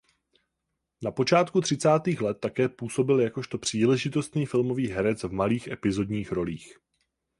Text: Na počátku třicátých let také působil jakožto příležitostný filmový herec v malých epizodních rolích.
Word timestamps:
Na 1.03 1.11
počátku 1.11 1.61
třicátých 1.61 2.21
let 2.21 2.37
také 2.39 2.69
působil 2.69 3.19
jakožto 3.19 3.57
příležitostný 3.57 4.45
filmový 4.45 4.87
herec 4.87 5.23
v 5.23 5.29
malých 5.31 5.67
epizodních 5.67 6.31
rolích. 6.31 6.77